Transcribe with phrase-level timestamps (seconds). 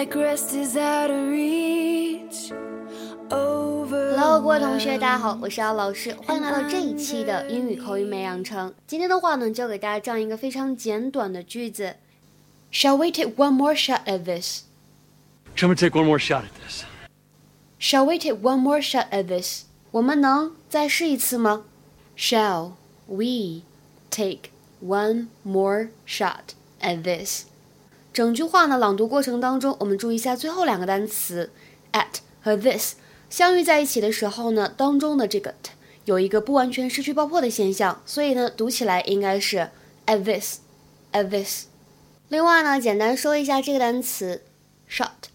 [0.00, 2.52] like rest is out of reach.
[3.28, 8.72] Hello，各位同学，大家好，我是姚老师，欢迎来到这一期的英语口语美养成。
[8.86, 11.96] 今天的话呢，教给大家这样一个非常简短的句子：
[12.72, 14.62] Shall we take one more shot at this?
[15.56, 16.84] Shall we take one more shot at this?
[17.78, 19.64] Shall we take one more shot at this?
[19.90, 21.64] 我们能再试一次吗？
[22.16, 22.72] Shall
[23.06, 23.62] we
[24.10, 24.50] take
[24.82, 27.44] one more shot at this?
[28.13, 31.49] 整句话呢，朗读过程当中，我们注意一下最后两个单词
[31.93, 32.95] at 和 this
[33.29, 35.71] 相遇在一起的时候呢，当中的这个 t
[36.03, 39.69] 有一个不完全失去爆破的现象，所以呢，读起来应该是
[40.05, 41.67] at this，at this。
[42.27, 44.41] 另外呢，简单说一下这个单词
[44.89, 45.29] short，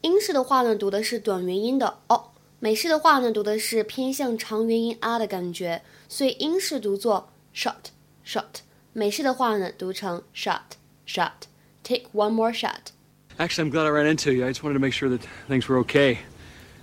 [0.00, 2.30] 英式的话呢，读的是短元音的 o；
[2.60, 7.92] 美式的话呢，读的是偏向长元音 r 的感觉，所以英式读作 short
[8.26, 8.62] short，
[8.94, 10.60] 美式的话呢，读成 short
[11.06, 11.51] short。
[11.83, 12.91] take one more shot.
[13.39, 14.45] Actually, I'm glad I ran into you.
[14.45, 16.19] I just wanted to make sure that things were okay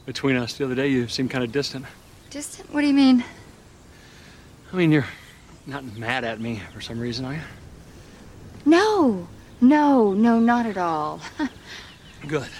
[0.06, 0.54] between us.
[0.54, 1.86] The other day, you seemed kind of distant.
[2.30, 2.72] Distant?
[2.72, 3.24] What do you mean?
[4.72, 5.06] I mean, you're
[5.66, 7.40] not mad at me for some reason, are you?
[8.64, 9.28] No,
[9.60, 11.20] no, no, not at all.
[12.26, 12.42] Good.
[12.42, 12.50] I'm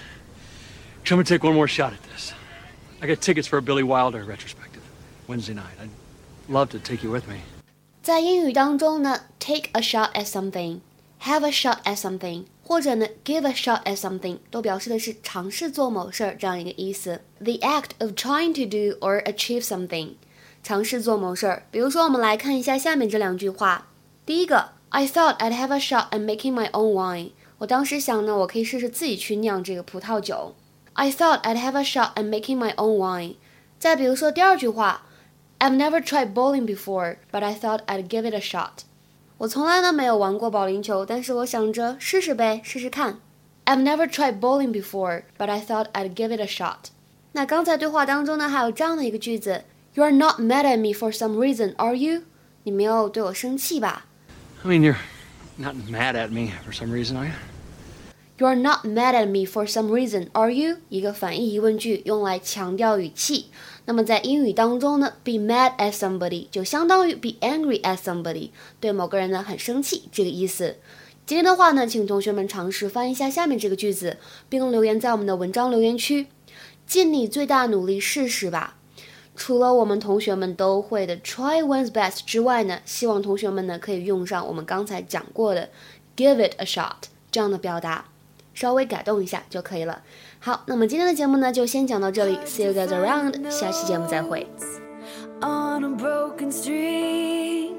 [1.04, 2.32] gonna take one more shot at this.
[3.02, 4.82] I got tickets for a Billy Wilder retrospective
[5.26, 5.74] Wednesday night.
[5.80, 5.90] I'd
[6.48, 7.40] love to take you with me.
[8.02, 10.80] 在英语当中呢，take a shot at something
[11.22, 17.22] have a shot at something，或者呢 give a shot at something，都表示的是尝试做某事儿这样一个意思。
[17.40, 20.14] The act of trying to do or achieve something，
[20.62, 21.66] 尝试做某事儿。
[21.70, 23.88] 比如说，我们来看一下下面这两句话。
[24.26, 27.30] 第一个，I thought I'd have a shot at making my own wine。
[27.58, 30.54] 我当时想呢，我可以试试自己去酿这个葡萄酒。
[30.94, 33.34] I thought I'd have a shot at making my own wine。
[33.78, 35.06] 再比如说第二句话，
[35.58, 38.84] I've never tried bowling before，but I thought I'd give it a shot。
[39.38, 43.18] 我从来呢没有玩过保龄球，但是我想着试试呗，试试看。
[43.64, 46.90] I've never tried bowling before, but I thought I'd give it a shot.
[47.32, 49.64] 那刚才对话当中呢，还有这样的一个句子：
[49.94, 52.22] You're not mad at me for some reason, are you？
[52.62, 54.06] 你没有对我生气吧？
[54.62, 54.96] I mean, you're
[55.56, 57.32] not mad at me for some reason, are you?
[58.39, 60.77] You're not mad at me for some reason, are you？
[60.87, 63.47] 一个反义疑问句，用来强调语气。
[63.83, 70.77] 那么在英语当中呢，be mad at somebody 就相当于 be angry at somebody，对某个人呢很生气这个意思。
[71.25, 74.15] 今天的话呢，请同学们尝试翻译一下下面这个句子，
[74.47, 76.27] 并留言在我们的文章留言区，
[76.87, 78.77] 尽你最大努力试试吧。
[79.35, 85.69] 除了我们同学们都会的 try one's best 之外呢，希望同学们呢可以用上我们刚才讲过的
[86.15, 88.05] give it a shot 这样的表达。
[88.59, 90.01] 稍微改动一下就可以了。
[90.41, 92.37] 好，那么今天的节目呢，就先讲到这里。
[92.45, 94.45] See you guys around，下期节目再会。
[95.41, 97.75] On a broken string,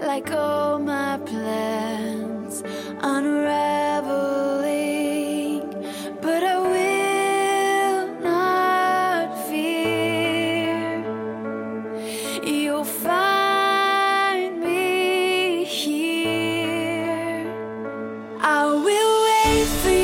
[0.00, 2.62] like all my plans
[3.00, 4.04] unraveling,
[6.20, 11.02] but I will not fear.
[12.44, 17.48] You'll find me here.
[18.40, 20.01] I will wait for you.